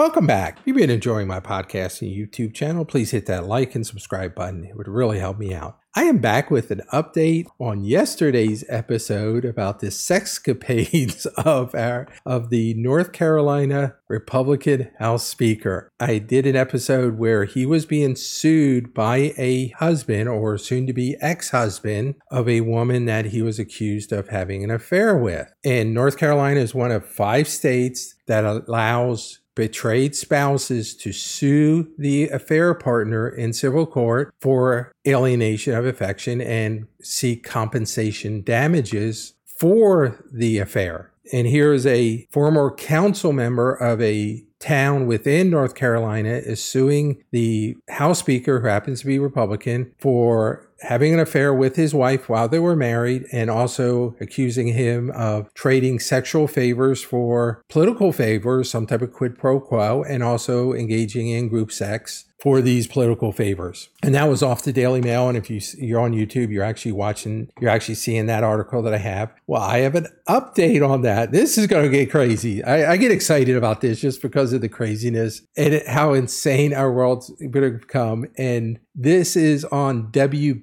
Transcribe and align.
Welcome 0.00 0.26
back. 0.26 0.60
If 0.60 0.66
you've 0.66 0.76
been 0.78 0.88
enjoying 0.88 1.26
my 1.26 1.40
podcast 1.40 2.00
and 2.00 2.10
YouTube 2.10 2.54
channel, 2.54 2.86
please 2.86 3.10
hit 3.10 3.26
that 3.26 3.44
like 3.44 3.74
and 3.74 3.86
subscribe 3.86 4.34
button. 4.34 4.64
It 4.64 4.74
would 4.74 4.88
really 4.88 5.18
help 5.18 5.38
me 5.38 5.52
out. 5.52 5.76
I 5.94 6.04
am 6.04 6.20
back 6.20 6.50
with 6.50 6.70
an 6.70 6.80
update 6.90 7.48
on 7.58 7.84
yesterday's 7.84 8.64
episode 8.70 9.44
about 9.44 9.80
the 9.80 9.88
sexcapades 9.88 11.26
of 11.36 11.74
our 11.74 12.08
of 12.24 12.48
the 12.48 12.72
North 12.74 13.12
Carolina 13.12 13.96
Republican 14.08 14.90
House 14.98 15.26
Speaker. 15.26 15.90
I 16.00 16.16
did 16.16 16.46
an 16.46 16.56
episode 16.56 17.18
where 17.18 17.44
he 17.44 17.66
was 17.66 17.84
being 17.84 18.16
sued 18.16 18.94
by 18.94 19.34
a 19.36 19.68
husband 19.80 20.30
or 20.30 20.56
soon 20.56 20.86
to 20.86 20.94
be 20.94 21.18
ex-husband 21.20 22.14
of 22.30 22.48
a 22.48 22.62
woman 22.62 23.04
that 23.04 23.26
he 23.26 23.42
was 23.42 23.58
accused 23.58 24.12
of 24.12 24.28
having 24.28 24.64
an 24.64 24.70
affair 24.70 25.14
with. 25.14 25.52
And 25.62 25.92
North 25.92 26.16
Carolina 26.16 26.60
is 26.60 26.74
one 26.74 26.90
of 26.90 27.04
five 27.04 27.48
states 27.48 28.14
that 28.28 28.44
allows 28.46 29.40
betrayed 29.60 30.16
spouses 30.16 30.94
to 30.94 31.12
sue 31.12 31.86
the 31.98 32.28
affair 32.28 32.72
partner 32.72 33.28
in 33.28 33.52
civil 33.52 33.84
court 33.84 34.32
for 34.40 34.90
alienation 35.06 35.74
of 35.74 35.84
affection 35.84 36.40
and 36.40 36.86
seek 37.02 37.44
compensation 37.44 38.40
damages 38.40 39.34
for 39.44 40.24
the 40.32 40.56
affair. 40.56 41.10
And 41.30 41.46
here 41.46 41.74
is 41.74 41.84
a 41.84 42.26
former 42.30 42.74
council 42.74 43.34
member 43.34 43.74
of 43.74 44.00
a 44.00 44.42
town 44.60 45.06
within 45.06 45.50
North 45.50 45.74
Carolina 45.74 46.30
is 46.30 46.64
suing 46.64 47.22
the 47.30 47.76
House 47.90 48.18
Speaker, 48.18 48.60
who 48.60 48.66
happens 48.66 49.00
to 49.00 49.06
be 49.06 49.18
Republican, 49.18 49.92
for 49.98 50.69
having 50.82 51.12
an 51.12 51.20
affair 51.20 51.52
with 51.52 51.76
his 51.76 51.94
wife 51.94 52.28
while 52.28 52.48
they 52.48 52.58
were 52.58 52.76
married 52.76 53.26
and 53.32 53.50
also 53.50 54.16
accusing 54.20 54.68
him 54.68 55.10
of 55.10 55.52
trading 55.54 55.98
sexual 56.00 56.46
favors 56.46 57.02
for 57.02 57.62
political 57.68 58.12
favors, 58.12 58.70
some 58.70 58.86
type 58.86 59.02
of 59.02 59.12
quid 59.12 59.38
pro 59.38 59.60
quo, 59.60 60.02
and 60.02 60.22
also 60.22 60.72
engaging 60.72 61.28
in 61.28 61.48
group 61.48 61.70
sex 61.70 62.26
for 62.40 62.62
these 62.62 62.86
political 62.86 63.32
favors. 63.32 63.90
And 64.02 64.14
that 64.14 64.28
was 64.28 64.42
off 64.42 64.62
the 64.62 64.72
Daily 64.72 65.02
Mail. 65.02 65.28
And 65.28 65.36
if 65.36 65.50
you, 65.50 65.60
you're 65.76 66.00
on 66.00 66.12
YouTube, 66.12 66.50
you're 66.50 66.64
actually 66.64 66.92
watching, 66.92 67.50
you're 67.60 67.70
actually 67.70 67.96
seeing 67.96 68.26
that 68.26 68.42
article 68.42 68.82
that 68.82 68.94
I 68.94 68.98
have. 68.98 69.30
Well, 69.46 69.60
I 69.60 69.78
have 69.80 69.94
an 69.94 70.06
update 70.26 70.86
on 70.86 71.02
that. 71.02 71.32
This 71.32 71.58
is 71.58 71.66
going 71.66 71.84
to 71.84 71.90
get 71.90 72.10
crazy. 72.10 72.64
I, 72.64 72.92
I 72.92 72.96
get 72.96 73.12
excited 73.12 73.56
about 73.56 73.82
this 73.82 74.00
just 74.00 74.22
because 74.22 74.54
of 74.54 74.62
the 74.62 74.70
craziness 74.70 75.42
and 75.56 75.82
how 75.86 76.14
insane 76.14 76.72
our 76.72 76.90
world's 76.90 77.28
going 77.38 77.72
to 77.72 77.78
become. 77.78 78.26
And 78.38 78.80
this 78.94 79.36
is 79.36 79.64
on 79.66 80.10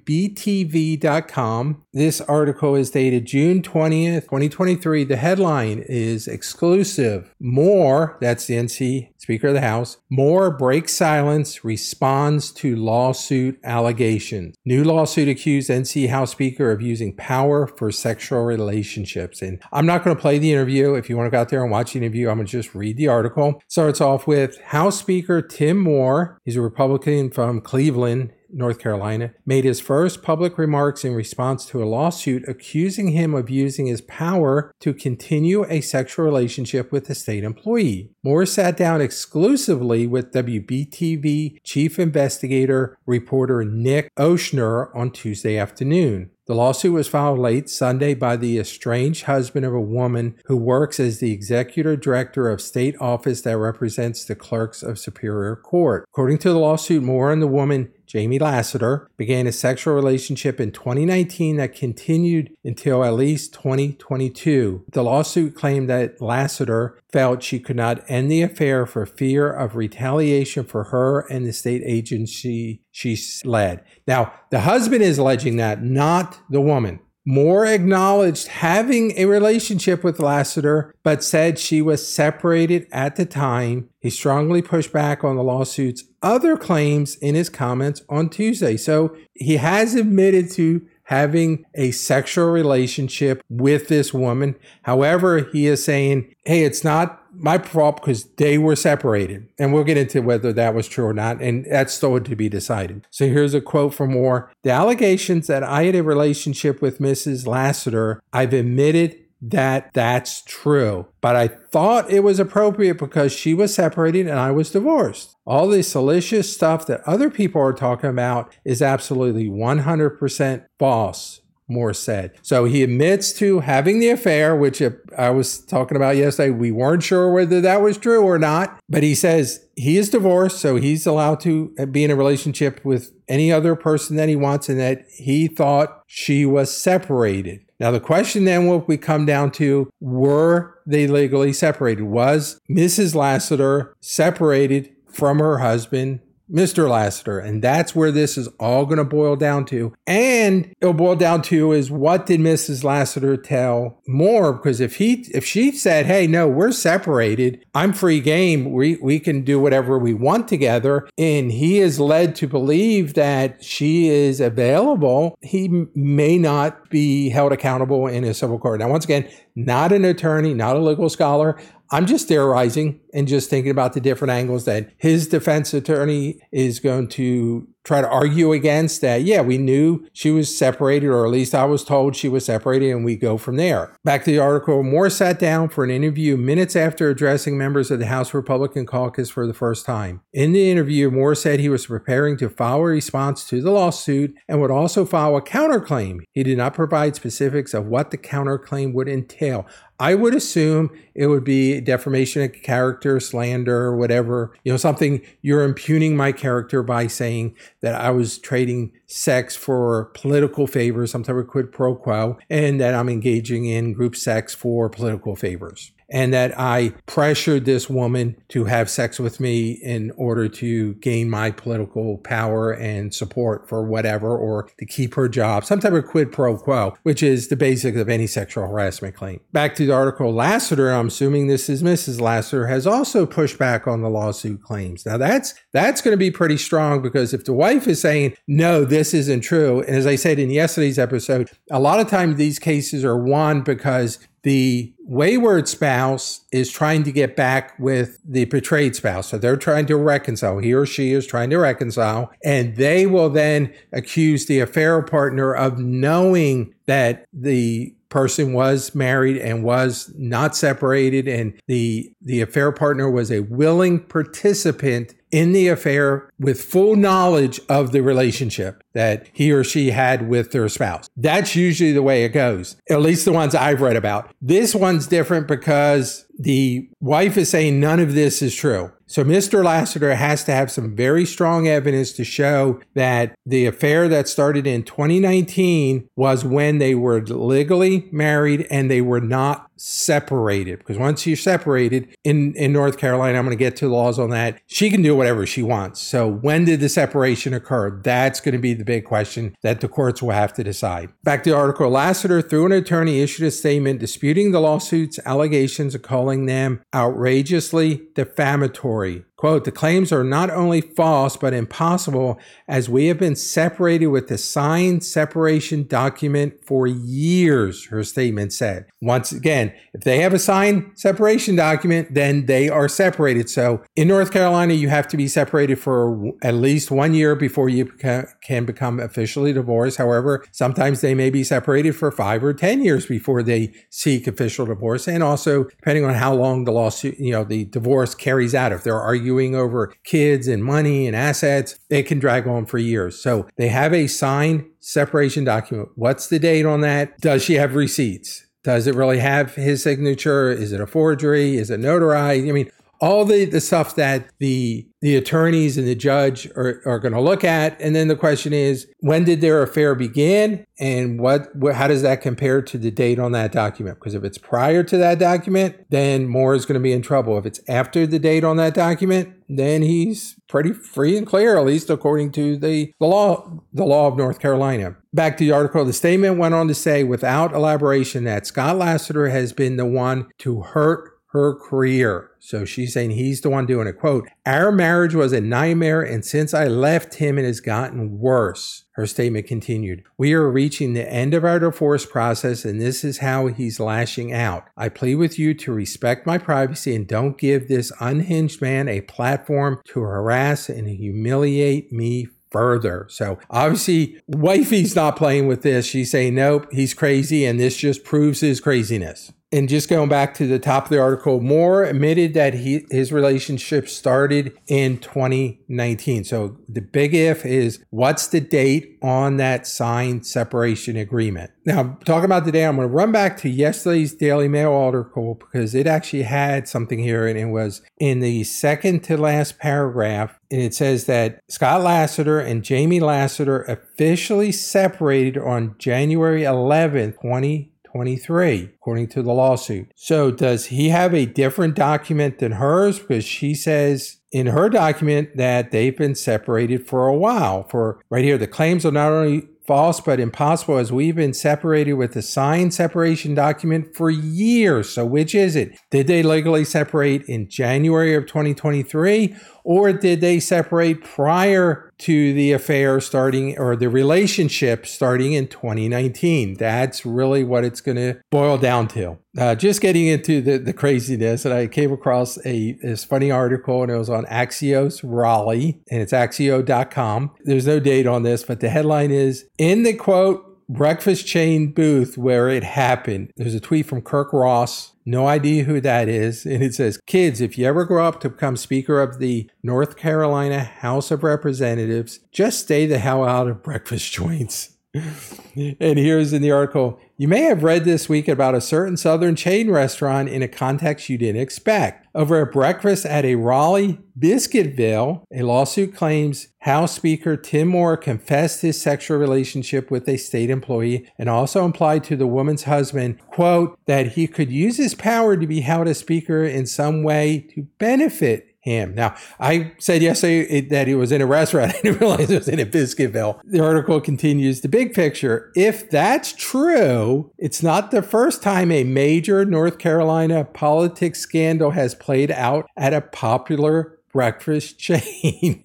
WBTV.com. 0.08 1.82
This 1.92 2.20
article 2.22 2.74
is 2.74 2.90
dated 2.90 3.26
June 3.26 3.60
20th, 3.60 4.22
2023. 4.22 5.04
The 5.04 5.16
headline 5.16 5.84
is 5.86 6.26
exclusive. 6.26 7.34
Moore, 7.38 8.16
that's 8.20 8.46
the 8.46 8.54
NC 8.54 9.10
Speaker 9.18 9.48
of 9.48 9.54
the 9.54 9.60
House, 9.60 9.98
Moore 10.08 10.50
breaks 10.50 10.94
silence, 10.94 11.62
responds 11.62 12.50
to 12.52 12.74
lawsuit 12.76 13.60
allegations. 13.62 14.56
New 14.64 14.82
lawsuit 14.84 15.28
accused 15.28 15.68
NC 15.68 16.08
House 16.08 16.30
Speaker 16.30 16.70
of 16.70 16.80
using 16.80 17.14
power 17.14 17.66
for 17.66 17.92
sexual 17.92 18.44
relationships. 18.44 19.42
And 19.42 19.60
I'm 19.72 19.84
not 19.84 20.04
going 20.04 20.16
to 20.16 20.22
play 20.22 20.38
the 20.38 20.52
interview. 20.52 20.94
If 20.94 21.10
you 21.10 21.16
want 21.18 21.26
to 21.26 21.30
go 21.30 21.40
out 21.40 21.50
there 21.50 21.62
and 21.62 21.70
watch 21.70 21.92
the 21.92 21.98
interview, 21.98 22.30
I'm 22.30 22.36
going 22.36 22.46
to 22.46 22.50
just 22.50 22.74
read 22.74 22.96
the 22.96 23.08
article. 23.08 23.60
Starts 23.68 24.00
off 24.00 24.26
with 24.26 24.58
House 24.62 24.98
Speaker 24.98 25.42
Tim 25.42 25.78
Moore. 25.78 26.40
He's 26.44 26.56
a 26.56 26.62
Republican 26.62 27.30
from 27.30 27.60
Cleveland. 27.60 28.32
North 28.50 28.78
Carolina, 28.78 29.32
made 29.44 29.64
his 29.64 29.80
first 29.80 30.22
public 30.22 30.58
remarks 30.58 31.04
in 31.04 31.14
response 31.14 31.66
to 31.66 31.82
a 31.82 31.86
lawsuit 31.86 32.48
accusing 32.48 33.08
him 33.08 33.34
of 33.34 33.50
using 33.50 33.86
his 33.86 34.00
power 34.02 34.72
to 34.80 34.94
continue 34.94 35.64
a 35.64 35.80
sexual 35.80 36.24
relationship 36.24 36.90
with 36.90 37.08
a 37.10 37.14
state 37.14 37.44
employee. 37.44 38.10
Moore 38.22 38.46
sat 38.46 38.76
down 38.76 39.00
exclusively 39.00 40.06
with 40.06 40.32
WBTV 40.32 41.58
chief 41.62 41.98
investigator 41.98 42.98
reporter 43.06 43.64
Nick 43.64 44.14
Ochsner 44.16 44.94
on 44.94 45.10
Tuesday 45.10 45.56
afternoon. 45.56 46.30
The 46.48 46.54
lawsuit 46.54 46.94
was 46.94 47.08
filed 47.08 47.38
late 47.38 47.68
Sunday 47.68 48.14
by 48.14 48.36
the 48.36 48.58
estranged 48.58 49.24
husband 49.24 49.66
of 49.66 49.74
a 49.74 49.80
woman 49.80 50.34
who 50.46 50.56
works 50.56 50.98
as 50.98 51.18
the 51.18 51.30
executive 51.30 52.00
director 52.00 52.48
of 52.48 52.62
state 52.62 52.96
office 52.98 53.42
that 53.42 53.58
represents 53.58 54.24
the 54.24 54.34
clerks 54.34 54.82
of 54.82 54.98
Superior 54.98 55.56
Court. 55.56 56.06
According 56.08 56.38
to 56.38 56.48
the 56.48 56.58
lawsuit, 56.58 57.02
Moore 57.02 57.30
and 57.30 57.42
the 57.42 57.46
woman 57.46 57.92
Jamie 58.08 58.38
Lassiter, 58.38 59.10
began 59.16 59.46
a 59.46 59.52
sexual 59.52 59.94
relationship 59.94 60.58
in 60.58 60.72
2019 60.72 61.58
that 61.58 61.74
continued 61.74 62.50
until 62.64 63.04
at 63.04 63.14
least 63.14 63.52
2022. 63.52 64.84
The 64.90 65.04
lawsuit 65.04 65.54
claimed 65.54 65.88
that 65.90 66.20
Lassiter 66.20 66.98
felt 67.12 67.42
she 67.42 67.60
could 67.60 67.76
not 67.76 68.02
end 68.08 68.30
the 68.30 68.42
affair 68.42 68.86
for 68.86 69.04
fear 69.06 69.52
of 69.52 69.76
retaliation 69.76 70.64
for 70.64 70.84
her 70.84 71.20
and 71.30 71.46
the 71.46 71.52
state 71.52 71.82
agency 71.84 72.82
she 72.90 73.18
led. 73.44 73.84
Now, 74.06 74.32
the 74.50 74.60
husband 74.60 75.02
is 75.02 75.18
alleging 75.18 75.56
that, 75.56 75.82
not 75.82 76.40
the 76.48 76.60
woman. 76.60 77.00
Moore 77.30 77.66
acknowledged 77.66 78.46
having 78.46 79.12
a 79.18 79.26
relationship 79.26 80.02
with 80.02 80.18
Lassiter, 80.18 80.94
but 81.02 81.22
said 81.22 81.58
she 81.58 81.82
was 81.82 82.08
separated 82.08 82.86
at 82.90 83.16
the 83.16 83.26
time. 83.26 83.90
He 84.00 84.08
strongly 84.08 84.62
pushed 84.62 84.94
back 84.94 85.22
on 85.22 85.36
the 85.36 85.42
lawsuit's 85.42 86.04
other 86.22 86.56
claims 86.56 87.16
in 87.16 87.34
his 87.34 87.50
comments 87.50 88.00
on 88.08 88.30
Tuesday. 88.30 88.78
So 88.78 89.14
he 89.34 89.58
has 89.58 89.94
admitted 89.94 90.50
to 90.52 90.86
having 91.02 91.66
a 91.74 91.90
sexual 91.90 92.46
relationship 92.46 93.42
with 93.50 93.88
this 93.88 94.14
woman. 94.14 94.54
However, 94.84 95.50
he 95.52 95.66
is 95.66 95.84
saying, 95.84 96.34
hey, 96.46 96.64
it's 96.64 96.82
not 96.82 97.17
my 97.32 97.58
fault 97.58 97.96
because 97.96 98.24
they 98.36 98.58
were 98.58 98.76
separated. 98.76 99.48
And 99.58 99.72
we'll 99.72 99.84
get 99.84 99.96
into 99.96 100.22
whether 100.22 100.52
that 100.52 100.74
was 100.74 100.88
true 100.88 101.06
or 101.06 101.14
not. 101.14 101.40
And 101.40 101.66
that's 101.66 101.94
still 101.94 102.18
to 102.20 102.36
be 102.36 102.48
decided. 102.48 103.06
So 103.10 103.26
here's 103.26 103.54
a 103.54 103.60
quote 103.60 103.94
from 103.94 104.12
Moore 104.12 104.50
The 104.62 104.70
allegations 104.70 105.46
that 105.46 105.62
I 105.62 105.84
had 105.84 105.94
a 105.94 106.02
relationship 106.02 106.80
with 106.82 106.98
Mrs. 106.98 107.46
Lassiter, 107.46 108.22
I've 108.32 108.52
admitted 108.52 109.16
that 109.40 109.90
that's 109.94 110.42
true. 110.42 111.06
But 111.20 111.36
I 111.36 111.48
thought 111.48 112.10
it 112.10 112.20
was 112.20 112.40
appropriate 112.40 112.98
because 112.98 113.32
she 113.32 113.54
was 113.54 113.74
separated 113.74 114.26
and 114.26 114.38
I 114.38 114.50
was 114.50 114.70
divorced. 114.70 115.36
All 115.46 115.68
this 115.68 115.92
salacious 115.92 116.52
stuff 116.52 116.86
that 116.86 117.02
other 117.06 117.30
people 117.30 117.60
are 117.60 117.72
talking 117.72 118.10
about 118.10 118.56
is 118.64 118.82
absolutely 118.82 119.48
100% 119.48 120.64
false. 120.78 121.40
Moore 121.68 121.94
said. 121.94 122.32
So 122.42 122.64
he 122.64 122.82
admits 122.82 123.32
to 123.34 123.60
having 123.60 124.00
the 124.00 124.10
affair, 124.10 124.56
which 124.56 124.82
I 125.16 125.30
was 125.30 125.60
talking 125.60 125.96
about 125.96 126.16
yesterday. 126.16 126.50
We 126.50 126.72
weren't 126.72 127.02
sure 127.02 127.30
whether 127.30 127.60
that 127.60 127.82
was 127.82 127.98
true 127.98 128.22
or 128.22 128.38
not, 128.38 128.80
but 128.88 129.02
he 129.02 129.14
says 129.14 129.66
he 129.76 129.96
is 129.96 130.10
divorced, 130.10 130.58
so 130.58 130.76
he's 130.76 131.06
allowed 131.06 131.40
to 131.40 131.68
be 131.90 132.04
in 132.04 132.10
a 132.10 132.16
relationship 132.16 132.84
with 132.84 133.12
any 133.28 133.52
other 133.52 133.76
person 133.76 134.16
that 134.16 134.28
he 134.28 134.36
wants, 134.36 134.68
and 134.68 134.80
that 134.80 135.04
he 135.10 135.46
thought 135.46 136.02
she 136.06 136.46
was 136.46 136.74
separated. 136.74 137.64
Now, 137.78 137.90
the 137.92 138.00
question 138.00 138.44
then 138.44 138.66
will 138.66 138.80
we 138.80 138.96
come 138.96 139.24
down 139.24 139.52
to 139.52 139.90
were 140.00 140.80
they 140.86 141.06
legally 141.06 141.52
separated? 141.52 142.04
Was 142.04 142.60
Mrs. 142.68 143.14
Lassiter 143.14 143.94
separated 144.00 144.94
from 145.12 145.38
her 145.38 145.58
husband 145.58 146.20
Mr. 146.50 146.88
Lassiter. 146.88 147.38
And 147.38 147.62
that's 147.62 147.94
where 147.94 148.10
this 148.10 148.38
is 148.38 148.48
all 148.58 148.84
going 148.86 148.98
to 148.98 149.04
boil 149.04 149.36
down 149.36 149.64
to. 149.66 149.94
And 150.06 150.74
it'll 150.80 150.94
boil 150.94 151.16
down 151.16 151.42
to 151.42 151.72
is 151.72 151.90
what 151.90 152.26
did 152.26 152.40
Mrs. 152.40 152.84
Lassiter 152.84 153.36
tell 153.36 154.00
Moore? 154.06 154.52
Because 154.52 154.80
if 154.80 154.96
he 154.96 155.26
if 155.34 155.44
she 155.44 155.72
said, 155.72 156.06
Hey, 156.06 156.26
no, 156.26 156.48
we're 156.48 156.72
separated, 156.72 157.64
I'm 157.74 157.92
free 157.92 158.20
game, 158.20 158.72
we, 158.72 158.96
we 158.96 159.20
can 159.20 159.42
do 159.42 159.60
whatever 159.60 159.98
we 159.98 160.14
want 160.14 160.48
together, 160.48 161.08
and 161.18 161.52
he 161.52 161.78
is 161.78 162.00
led 162.00 162.34
to 162.36 162.46
believe 162.46 163.14
that 163.14 163.62
she 163.62 164.08
is 164.08 164.40
available, 164.40 165.36
he 165.42 165.86
may 165.94 166.38
not 166.38 166.88
be 166.90 167.28
held 167.30 167.52
accountable 167.52 168.06
in 168.06 168.24
a 168.24 168.34
civil 168.34 168.58
court. 168.58 168.80
Now, 168.80 168.88
once 168.88 169.04
again, 169.04 169.28
not 169.54 169.92
an 169.92 170.04
attorney, 170.04 170.54
not 170.54 170.76
a 170.76 170.80
legal 170.80 171.08
scholar. 171.08 171.58
I'm 171.90 172.06
just 172.06 172.28
theorizing 172.28 173.00
and 173.14 173.26
just 173.26 173.48
thinking 173.48 173.70
about 173.70 173.94
the 173.94 174.00
different 174.00 174.32
angles 174.32 174.64
that 174.66 174.90
his 174.98 175.28
defense 175.28 175.72
attorney 175.72 176.40
is 176.52 176.80
going 176.80 177.08
to 177.08 177.66
try 177.88 178.02
to 178.02 178.08
argue 178.08 178.52
against 178.52 179.00
that. 179.00 179.22
Yeah, 179.22 179.40
we 179.40 179.58
knew 179.58 180.06
she 180.12 180.30
was 180.30 180.56
separated, 180.56 181.08
or 181.08 181.24
at 181.24 181.32
least 181.32 181.54
I 181.54 181.64
was 181.64 181.82
told 181.82 182.14
she 182.14 182.28
was 182.28 182.44
separated, 182.44 182.90
and 182.90 183.04
we 183.04 183.16
go 183.16 183.38
from 183.38 183.56
there. 183.56 183.96
Back 184.04 184.24
to 184.24 184.30
the 184.30 184.38
article 184.38 184.82
Moore 184.82 185.10
sat 185.10 185.38
down 185.38 185.70
for 185.70 185.84
an 185.84 185.90
interview 185.90 186.36
minutes 186.36 186.76
after 186.76 187.08
addressing 187.08 187.56
members 187.56 187.90
of 187.90 187.98
the 187.98 188.06
House 188.06 188.34
Republican 188.34 188.86
caucus 188.86 189.30
for 189.30 189.46
the 189.46 189.54
first 189.54 189.86
time. 189.86 190.20
In 190.32 190.52
the 190.52 190.70
interview, 190.70 191.10
Moore 191.10 191.34
said 191.34 191.60
he 191.60 191.70
was 191.70 191.86
preparing 191.86 192.36
to 192.36 192.50
file 192.50 192.80
a 192.80 192.84
response 192.84 193.48
to 193.48 193.62
the 193.62 193.70
lawsuit 193.70 194.34
and 194.46 194.60
would 194.60 194.70
also 194.70 195.06
file 195.06 195.36
a 195.36 195.42
counterclaim. 195.42 196.20
He 196.32 196.42
did 196.42 196.58
not 196.58 196.74
provide 196.74 197.16
specifics 197.16 197.72
of 197.72 197.86
what 197.86 198.10
the 198.10 198.18
counterclaim 198.18 198.92
would 198.92 199.08
entail. 199.08 199.66
I 200.00 200.14
would 200.14 200.34
assume 200.34 200.90
it 201.14 201.26
would 201.26 201.42
be 201.42 201.80
defamation 201.80 202.42
of 202.42 202.52
character, 202.52 203.18
slander, 203.18 203.96
whatever, 203.96 204.52
you 204.62 204.72
know, 204.72 204.76
something 204.76 205.20
you're 205.42 205.64
impugning 205.64 206.16
my 206.16 206.30
character 206.30 206.84
by 206.84 207.08
saying 207.08 207.56
that 207.80 207.94
I 207.94 208.10
was 208.10 208.38
trading 208.38 208.92
sex 209.06 209.54
for 209.54 210.06
political 210.14 210.66
favors, 210.66 211.10
some 211.10 211.22
type 211.22 211.36
of 211.36 211.46
quid 211.46 211.72
pro 211.72 211.94
quo, 211.94 212.38
and 212.50 212.80
that 212.80 212.94
I'm 212.94 213.08
engaging 213.08 213.66
in 213.66 213.92
group 213.92 214.16
sex 214.16 214.54
for 214.54 214.88
political 214.88 215.36
favors 215.36 215.92
and 216.10 216.32
that 216.32 216.58
I 216.58 216.94
pressured 217.06 217.64
this 217.64 217.90
woman 217.90 218.36
to 218.48 218.64
have 218.64 218.88
sex 218.88 219.18
with 219.18 219.40
me 219.40 219.72
in 219.72 220.10
order 220.12 220.48
to 220.48 220.94
gain 220.94 221.28
my 221.28 221.50
political 221.50 222.18
power 222.18 222.72
and 222.72 223.14
support 223.14 223.68
for 223.68 223.84
whatever, 223.84 224.36
or 224.36 224.70
to 224.78 224.86
keep 224.86 225.14
her 225.14 225.28
job, 225.28 225.64
some 225.64 225.80
type 225.80 225.92
of 225.92 226.06
quid 226.06 226.32
pro 226.32 226.56
quo, 226.56 226.96
which 227.02 227.22
is 227.22 227.48
the 227.48 227.56
basics 227.56 227.98
of 227.98 228.08
any 228.08 228.26
sexual 228.26 228.66
harassment 228.66 229.14
claim. 229.14 229.40
Back 229.52 229.74
to 229.76 229.86
the 229.86 229.92
article, 229.92 230.32
Lassiter, 230.32 230.90
I'm 230.90 231.08
assuming 231.08 231.46
this 231.46 231.68
is 231.68 231.82
Mrs. 231.82 232.20
Lassiter, 232.20 232.66
has 232.66 232.86
also 232.86 233.26
pushed 233.26 233.58
back 233.58 233.86
on 233.86 234.02
the 234.02 234.10
lawsuit 234.10 234.62
claims. 234.62 235.04
Now 235.04 235.16
that's 235.16 235.54
that's 235.72 236.00
going 236.00 236.12
to 236.12 236.18
be 236.18 236.30
pretty 236.30 236.56
strong 236.56 237.02
because 237.02 237.34
if 237.34 237.44
the 237.44 237.52
wife 237.52 237.86
is 237.86 238.00
saying, 238.00 238.34
no, 238.46 238.84
this 238.84 239.12
isn't 239.12 239.40
true, 239.40 239.80
and 239.82 239.96
as 239.96 240.06
I 240.06 240.16
said 240.16 240.38
in 240.38 240.50
yesterday's 240.50 240.98
episode, 240.98 241.50
a 241.70 241.80
lot 241.80 242.00
of 242.00 242.08
times 242.08 242.36
these 242.36 242.58
cases 242.58 243.04
are 243.04 243.18
won 243.18 243.62
because 243.62 244.18
the 244.48 244.90
wayward 245.00 245.68
spouse 245.68 246.40
is 246.52 246.70
trying 246.70 247.02
to 247.02 247.12
get 247.12 247.36
back 247.36 247.78
with 247.78 248.18
the 248.24 248.46
betrayed 248.46 248.96
spouse. 248.96 249.28
So 249.28 249.36
they're 249.36 249.58
trying 249.58 249.84
to 249.86 249.96
reconcile. 249.96 250.56
He 250.56 250.72
or 250.72 250.86
she 250.86 251.12
is 251.12 251.26
trying 251.26 251.50
to 251.50 251.58
reconcile. 251.58 252.32
And 252.42 252.74
they 252.76 253.04
will 253.04 253.28
then 253.28 253.74
accuse 253.92 254.46
the 254.46 254.60
affair 254.60 255.02
partner 255.02 255.54
of 255.54 255.78
knowing 255.78 256.74
that 256.86 257.26
the 257.30 257.94
person 258.08 258.52
was 258.52 258.94
married 258.94 259.36
and 259.36 259.62
was 259.62 260.12
not 260.16 260.56
separated 260.56 261.28
and 261.28 261.60
the 261.66 262.10
the 262.22 262.40
affair 262.40 262.72
partner 262.72 263.10
was 263.10 263.30
a 263.30 263.40
willing 263.40 264.00
participant 264.00 265.14
in 265.30 265.52
the 265.52 265.68
affair 265.68 266.30
with 266.38 266.62
full 266.62 266.96
knowledge 266.96 267.60
of 267.68 267.92
the 267.92 268.00
relationship 268.00 268.82
that 268.94 269.28
he 269.32 269.52
or 269.52 269.62
she 269.62 269.90
had 269.90 270.28
with 270.28 270.52
their 270.52 270.68
spouse. 270.68 271.08
That's 271.16 271.54
usually 271.54 271.92
the 271.92 272.02
way 272.02 272.24
it 272.24 272.30
goes, 272.30 272.76
at 272.88 273.02
least 273.02 273.24
the 273.24 273.32
ones 273.32 273.54
I've 273.54 273.80
read 273.80 273.96
about. 273.96 274.30
This 274.40 274.74
one's 274.74 275.06
different 275.06 275.46
because 275.46 276.26
the 276.38 276.88
wife 277.00 277.36
is 277.36 277.50
saying 277.50 277.78
none 277.78 278.00
of 278.00 278.14
this 278.14 278.40
is 278.40 278.54
true. 278.54 278.90
So 279.10 279.24
Mr. 279.24 279.64
Lassiter 279.64 280.14
has 280.14 280.44
to 280.44 280.52
have 280.52 280.70
some 280.70 280.94
very 280.94 281.24
strong 281.24 281.66
evidence 281.66 282.12
to 282.12 282.24
show 282.24 282.78
that 282.94 283.34
the 283.46 283.64
affair 283.64 284.06
that 284.06 284.28
started 284.28 284.66
in 284.66 284.82
2019 284.82 286.10
was 286.14 286.44
when 286.44 286.76
they 286.76 286.94
were 286.94 287.22
legally 287.22 288.06
married 288.12 288.66
and 288.70 288.90
they 288.90 289.00
were 289.00 289.22
not 289.22 289.67
separated. 289.80 290.78
Because 290.78 290.98
once 290.98 291.26
you're 291.26 291.36
separated 291.36 292.08
in, 292.24 292.54
in 292.54 292.72
North 292.72 292.98
Carolina, 292.98 293.38
I'm 293.38 293.44
going 293.44 293.56
to 293.56 293.64
get 293.64 293.76
to 293.76 293.88
laws 293.88 294.18
on 294.18 294.30
that. 294.30 294.60
She 294.66 294.90
can 294.90 295.02
do 295.02 295.16
whatever 295.16 295.46
she 295.46 295.62
wants. 295.62 296.00
So 296.00 296.28
when 296.28 296.64
did 296.64 296.80
the 296.80 296.88
separation 296.88 297.54
occur? 297.54 298.00
That's 298.02 298.40
going 298.40 298.52
to 298.52 298.58
be 298.58 298.74
the 298.74 298.84
big 298.84 299.04
question 299.04 299.54
that 299.62 299.80
the 299.80 299.88
courts 299.88 300.22
will 300.22 300.30
have 300.30 300.52
to 300.54 300.64
decide. 300.64 301.10
Back 301.24 301.42
to 301.44 301.50
the 301.50 301.56
article 301.56 301.90
Lassiter, 301.90 302.42
through 302.42 302.66
an 302.66 302.72
attorney, 302.72 303.20
issued 303.20 303.46
a 303.46 303.50
statement 303.50 304.00
disputing 304.00 304.52
the 304.52 304.60
lawsuit's 304.60 305.18
allegations 305.24 305.94
and 305.94 306.04
calling 306.04 306.46
them 306.46 306.82
outrageously 306.94 308.08
defamatory. 308.14 309.24
Quote, 309.38 309.64
the 309.64 309.70
claims 309.70 310.10
are 310.10 310.24
not 310.24 310.50
only 310.50 310.80
false, 310.80 311.36
but 311.36 311.54
impossible 311.54 312.40
as 312.66 312.88
we 312.88 313.06
have 313.06 313.20
been 313.20 313.36
separated 313.36 314.08
with 314.08 314.26
the 314.26 314.36
signed 314.36 315.04
separation 315.04 315.86
document 315.86 316.54
for 316.66 316.88
years, 316.88 317.86
her 317.86 318.02
statement 318.02 318.52
said. 318.52 318.86
Once 319.00 319.30
again, 319.30 319.72
if 319.94 320.00
they 320.00 320.18
have 320.22 320.34
a 320.34 320.40
signed 320.40 320.90
separation 320.96 321.54
document, 321.54 322.12
then 322.14 322.46
they 322.46 322.68
are 322.68 322.88
separated. 322.88 323.48
So 323.48 323.80
in 323.94 324.08
North 324.08 324.32
Carolina, 324.32 324.74
you 324.74 324.88
have 324.88 325.06
to 325.06 325.16
be 325.16 325.28
separated 325.28 325.78
for 325.78 326.32
at 326.42 326.54
least 326.54 326.90
one 326.90 327.14
year 327.14 327.36
before 327.36 327.68
you 327.68 327.84
can 327.86 328.64
become 328.64 328.98
officially 328.98 329.52
divorced. 329.52 329.98
However, 329.98 330.44
sometimes 330.50 331.00
they 331.00 331.14
may 331.14 331.30
be 331.30 331.44
separated 331.44 331.94
for 331.94 332.10
five 332.10 332.42
or 332.42 332.52
10 332.52 332.82
years 332.82 333.06
before 333.06 333.44
they 333.44 333.72
seek 333.88 334.26
official 334.26 334.66
divorce. 334.66 335.06
And 335.06 335.22
also, 335.22 335.62
depending 335.64 336.04
on 336.04 336.14
how 336.14 336.34
long 336.34 336.64
the 336.64 336.72
lawsuit, 336.72 337.20
you 337.20 337.30
know, 337.30 337.44
the 337.44 337.66
divorce 337.66 338.16
carries 338.16 338.52
out, 338.52 338.72
if 338.72 338.82
they're 338.82 339.00
arguing 339.00 339.27
arguing 339.28 339.54
over 339.54 339.92
kids 340.04 340.48
and 340.48 340.64
money 340.64 341.06
and 341.06 341.14
assets, 341.14 341.78
it 341.90 342.04
can 342.04 342.18
drag 342.18 342.46
on 342.46 342.64
for 342.64 342.78
years. 342.78 343.20
So 343.20 343.46
they 343.56 343.68
have 343.68 343.92
a 343.92 344.06
signed 344.06 344.64
separation 344.80 345.44
document. 345.44 345.90
What's 345.96 346.28
the 346.28 346.38
date 346.38 346.64
on 346.64 346.80
that? 346.80 347.18
Does 347.20 347.42
she 347.42 347.54
have 347.54 347.74
receipts? 347.74 348.46
Does 348.64 348.86
it 348.86 348.94
really 348.94 349.18
have 349.18 349.54
his 349.54 349.82
signature? 349.82 350.50
Is 350.50 350.72
it 350.72 350.80
a 350.80 350.86
forgery? 350.86 351.58
Is 351.58 351.70
it 351.70 351.80
notarized? 351.80 352.48
I 352.48 352.52
mean, 352.52 352.70
all 353.00 353.24
the, 353.24 353.44
the 353.44 353.60
stuff 353.60 353.94
that 353.96 354.28
the 354.38 354.88
the 355.00 355.14
attorneys 355.14 355.78
and 355.78 355.86
the 355.86 355.94
judge 355.94 356.48
are, 356.56 356.82
are 356.84 356.98
going 356.98 357.12
to 357.12 357.20
look 357.20 357.44
at. 357.44 357.80
And 357.80 357.94
then 357.94 358.08
the 358.08 358.16
question 358.16 358.52
is 358.52 358.88
when 358.98 359.24
did 359.24 359.40
their 359.40 359.62
affair 359.62 359.94
begin? 359.94 360.66
And 360.80 361.20
what, 361.20 361.54
what 361.54 361.76
how 361.76 361.86
does 361.86 362.02
that 362.02 362.20
compare 362.20 362.62
to 362.62 362.78
the 362.78 362.90
date 362.90 363.18
on 363.18 363.32
that 363.32 363.52
document? 363.52 363.98
Because 363.98 364.14
if 364.14 364.24
it's 364.24 364.38
prior 364.38 364.82
to 364.82 364.96
that 364.96 365.18
document 365.18 365.76
then 365.90 366.26
moore 366.26 366.54
is 366.54 366.66
going 366.66 366.74
to 366.74 366.80
be 366.80 366.92
in 366.92 367.02
trouble. 367.02 367.38
If 367.38 367.46
it's 367.46 367.60
after 367.68 368.06
the 368.06 368.18
date 368.18 368.44
on 368.44 368.56
that 368.56 368.74
document 368.74 369.34
then 369.48 369.82
he's 369.82 370.36
pretty 370.48 370.72
free 370.72 371.16
and 371.16 371.26
clear 371.26 371.56
at 371.56 371.64
least 371.64 371.88
according 371.90 372.32
to 372.32 372.56
the, 372.56 372.92
the 372.98 373.06
law 373.06 373.62
the 373.72 373.84
law 373.84 374.08
of 374.08 374.16
north 374.16 374.40
carolina. 374.40 374.96
Back 375.12 375.36
to 375.36 375.44
the 375.44 375.52
article 375.52 375.84
the 375.84 375.92
statement 375.92 376.38
went 376.38 376.54
on 376.54 376.66
to 376.68 376.74
say 376.74 377.04
without 377.04 377.54
elaboration 377.54 378.24
that 378.24 378.46
scott 378.46 378.76
lassiter 378.76 379.28
has 379.28 379.52
been 379.52 379.76
the 379.76 379.86
one 379.86 380.28
to 380.38 380.62
hurt 380.62 381.17
her 381.32 381.54
career. 381.54 382.30
So 382.38 382.64
she's 382.64 382.94
saying 382.94 383.10
he's 383.10 383.42
the 383.42 383.50
one 383.50 383.66
doing 383.66 383.86
it. 383.86 383.98
Quote, 383.98 384.28
Our 384.46 384.72
marriage 384.72 385.14
was 385.14 385.32
a 385.32 385.40
nightmare, 385.40 386.00
and 386.00 386.24
since 386.24 386.54
I 386.54 386.66
left 386.68 387.14
him, 387.14 387.38
it 387.38 387.44
has 387.44 387.60
gotten 387.60 388.18
worse. 388.18 388.84
Her 388.92 389.06
statement 389.06 389.46
continued, 389.46 390.04
We 390.16 390.32
are 390.32 390.50
reaching 390.50 390.94
the 390.94 391.10
end 391.10 391.34
of 391.34 391.44
our 391.44 391.58
divorce 391.58 392.06
process, 392.06 392.64
and 392.64 392.80
this 392.80 393.04
is 393.04 393.18
how 393.18 393.48
he's 393.48 393.78
lashing 393.78 394.32
out. 394.32 394.64
I 394.76 394.88
plead 394.88 395.16
with 395.16 395.38
you 395.38 395.52
to 395.54 395.72
respect 395.72 396.26
my 396.26 396.38
privacy 396.38 396.96
and 396.96 397.06
don't 397.06 397.36
give 397.36 397.68
this 397.68 397.92
unhinged 398.00 398.62
man 398.62 398.88
a 398.88 399.02
platform 399.02 399.82
to 399.88 400.00
harass 400.00 400.70
and 400.70 400.88
humiliate 400.88 401.92
me 401.92 402.28
further. 402.50 403.06
So 403.10 403.38
obviously, 403.50 404.18
wifey's 404.26 404.96
not 404.96 405.16
playing 405.16 405.46
with 405.46 405.60
this. 405.60 405.84
She's 405.84 406.10
saying, 406.10 406.34
Nope, 406.36 406.68
he's 406.72 406.94
crazy, 406.94 407.44
and 407.44 407.60
this 407.60 407.76
just 407.76 408.02
proves 408.02 408.40
his 408.40 408.60
craziness 408.60 409.30
and 409.50 409.68
just 409.68 409.88
going 409.88 410.08
back 410.08 410.34
to 410.34 410.46
the 410.46 410.58
top 410.58 410.84
of 410.84 410.90
the 410.90 411.00
article, 411.00 411.40
Moore 411.40 411.84
admitted 411.84 412.34
that 412.34 412.54
he 412.54 412.84
his 412.90 413.12
relationship 413.12 413.88
started 413.88 414.56
in 414.66 414.98
2019. 414.98 416.24
So 416.24 416.58
the 416.68 416.82
big 416.82 417.14
if 417.14 417.46
is 417.46 417.82
what's 417.90 418.28
the 418.28 418.40
date 418.40 418.98
on 419.02 419.38
that 419.38 419.66
signed 419.66 420.26
separation 420.26 420.96
agreement? 420.96 421.50
Now, 421.64 421.98
talking 422.04 422.26
about 422.26 422.44
today, 422.44 422.64
I'm 422.64 422.76
going 422.76 422.88
to 422.88 422.94
run 422.94 423.12
back 423.12 423.38
to 423.38 423.48
yesterday's 423.48 424.14
Daily 424.14 424.48
Mail 424.48 424.72
article 424.72 425.34
because 425.34 425.74
it 425.74 425.86
actually 425.86 426.22
had 426.22 426.68
something 426.68 426.98
here, 426.98 427.26
and 427.26 427.38
it 427.38 427.46
was 427.46 427.82
in 427.98 428.20
the 428.20 428.44
second 428.44 429.04
to 429.04 429.16
last 429.16 429.58
paragraph. 429.58 430.38
And 430.50 430.60
it 430.60 430.74
says 430.74 431.04
that 431.06 431.40
Scott 431.48 431.82
Lassiter 431.82 432.38
and 432.40 432.64
Jamie 432.64 433.00
Lassiter 433.00 433.62
officially 433.62 434.52
separated 434.52 435.38
on 435.38 435.74
January 435.78 436.44
11, 436.44 437.14
20. 437.14 437.72
23, 437.98 438.70
according 438.76 439.08
to 439.08 439.22
the 439.24 439.32
lawsuit. 439.32 439.90
So, 439.96 440.30
does 440.30 440.66
he 440.66 440.90
have 440.90 441.12
a 441.12 441.26
different 441.26 441.74
document 441.74 442.38
than 442.38 442.52
hers? 442.52 443.00
Because 443.00 443.24
she 443.24 443.56
says 443.56 444.18
in 444.30 444.46
her 444.46 444.68
document 444.68 445.36
that 445.36 445.72
they've 445.72 445.96
been 445.96 446.14
separated 446.14 446.86
for 446.86 447.08
a 447.08 447.16
while. 447.16 447.64
For 447.64 448.00
right 448.08 448.22
here, 448.22 448.38
the 448.38 448.46
claims 448.46 448.86
are 448.86 448.92
not 448.92 449.10
only 449.10 449.48
false 449.66 450.00
but 450.00 450.20
impossible 450.20 450.78
as 450.78 450.92
we've 450.92 451.16
been 451.16 451.34
separated 451.34 451.94
with 451.94 452.14
a 452.14 452.22
signed 452.22 452.72
separation 452.72 453.34
document 453.34 453.96
for 453.96 454.10
years. 454.10 454.90
So, 454.90 455.04
which 455.04 455.34
is 455.34 455.56
it? 455.56 455.76
Did 455.90 456.06
they 456.06 456.22
legally 456.22 456.64
separate 456.64 457.22
in 457.22 457.50
January 457.50 458.14
of 458.14 458.26
2023 458.26 459.34
or 459.64 459.92
did 459.92 460.20
they 460.20 460.38
separate 460.38 461.02
prior 461.02 461.87
to 461.98 462.32
the 462.32 462.52
affair 462.52 463.00
starting 463.00 463.58
or 463.58 463.76
the 463.76 463.88
relationship 463.88 464.86
starting 464.86 465.32
in 465.32 465.48
2019. 465.48 466.54
That's 466.54 467.04
really 467.04 467.44
what 467.44 467.64
it's 467.64 467.80
going 467.80 467.96
to 467.96 468.20
boil 468.30 468.58
down 468.58 468.88
to. 468.88 469.18
Uh, 469.36 469.54
just 469.54 469.80
getting 469.80 470.06
into 470.06 470.40
the, 470.40 470.58
the 470.58 470.72
craziness, 470.72 471.44
and 471.44 471.54
I 471.54 471.66
came 471.66 471.92
across 471.92 472.44
a 472.44 472.72
this 472.82 473.04
funny 473.04 473.30
article, 473.30 473.82
and 473.82 473.92
it 473.92 473.96
was 473.96 474.10
on 474.10 474.24
Axios 474.26 475.00
Raleigh, 475.04 475.80
and 475.90 476.00
it's 476.02 476.12
axios.com. 476.12 477.30
There's 477.44 477.66
no 477.66 477.78
date 477.78 478.06
on 478.06 478.22
this, 478.22 478.42
but 478.42 478.60
the 478.60 478.68
headline 478.68 479.10
is 479.10 479.46
In 479.58 479.82
the 479.84 479.94
quote, 479.94 480.47
breakfast 480.68 481.26
chain 481.26 481.72
booth 481.72 482.18
where 482.18 482.48
it 482.48 482.62
happened. 482.64 483.32
There's 483.36 483.54
a 483.54 483.60
tweet 483.60 483.86
from 483.86 484.02
Kirk 484.02 484.32
Ross. 484.32 484.92
No 485.04 485.26
idea 485.26 485.64
who 485.64 485.80
that 485.80 486.08
is. 486.08 486.44
And 486.44 486.62
it 486.62 486.74
says, 486.74 487.00
Kids, 487.06 487.40
if 487.40 487.56
you 487.56 487.66
ever 487.66 487.84
grow 487.84 488.06
up 488.06 488.20
to 488.20 488.28
become 488.28 488.56
Speaker 488.56 489.00
of 489.00 489.18
the 489.18 489.50
North 489.62 489.96
Carolina 489.96 490.60
House 490.60 491.10
of 491.10 491.22
Representatives, 491.22 492.20
just 492.30 492.60
stay 492.60 492.86
the 492.86 492.98
hell 492.98 493.24
out 493.24 493.48
of 493.48 493.62
breakfast 493.62 494.12
joints. 494.12 494.77
And 494.94 495.98
here's 495.98 496.32
in 496.32 496.40
the 496.40 496.50
article 496.50 496.98
you 497.18 497.28
may 497.28 497.42
have 497.42 497.62
read 497.62 497.84
this 497.84 498.08
week 498.08 498.26
about 498.26 498.54
a 498.54 498.60
certain 498.60 498.96
southern 498.96 499.34
chain 499.34 499.70
restaurant 499.70 500.28
in 500.28 500.40
a 500.40 500.48
context 500.48 501.08
you 501.08 501.18
didn't 501.18 501.42
expect. 501.42 502.06
Over 502.14 502.40
a 502.40 502.46
breakfast 502.46 503.04
at 503.04 503.24
a 503.24 503.34
Raleigh 503.34 503.98
Biscuitville, 504.18 505.24
a 505.34 505.42
lawsuit 505.42 505.96
claims 505.96 506.48
House 506.60 506.94
Speaker 506.94 507.36
Tim 507.36 507.68
Moore 507.68 507.96
confessed 507.96 508.62
his 508.62 508.80
sexual 508.80 509.18
relationship 509.18 509.90
with 509.90 510.08
a 510.08 510.16
state 510.16 510.48
employee 510.48 511.10
and 511.18 511.28
also 511.28 511.64
implied 511.64 512.04
to 512.04 512.16
the 512.16 512.26
woman's 512.26 512.64
husband, 512.64 513.18
quote, 513.26 513.76
that 513.86 514.12
he 514.12 514.28
could 514.28 514.52
use 514.52 514.76
his 514.76 514.94
power 514.94 515.36
to 515.36 515.46
be 515.46 515.60
held 515.60 515.88
as 515.88 515.98
Speaker 515.98 516.44
in 516.44 516.66
some 516.66 517.02
way 517.02 517.40
to 517.54 517.62
benefit 517.78 518.54
Now, 518.68 519.14
I 519.40 519.72
said 519.78 520.02
yesterday 520.02 520.60
that 520.62 520.86
he 520.86 520.94
was 520.94 521.12
in 521.12 521.20
a 521.20 521.26
restaurant. 521.26 521.74
I 521.76 521.80
didn't 521.80 522.00
realize 522.00 522.30
it 522.30 522.38
was 522.38 522.48
in 522.48 522.60
a 522.60 522.66
Biscuitville. 522.66 523.40
The 523.44 523.60
article 523.60 524.00
continues 524.00 524.60
the 524.60 524.68
big 524.68 524.94
picture. 524.94 525.50
If 525.56 525.90
that's 525.90 526.32
true, 526.32 527.32
it's 527.38 527.62
not 527.62 527.90
the 527.90 528.02
first 528.02 528.42
time 528.42 528.70
a 528.70 528.84
major 528.84 529.44
North 529.44 529.78
Carolina 529.78 530.44
politics 530.44 531.20
scandal 531.20 531.72
has 531.72 531.94
played 531.94 532.30
out 532.30 532.68
at 532.76 532.92
a 532.92 533.00
popular 533.00 533.98
breakfast 534.12 534.78
chain. 534.78 535.64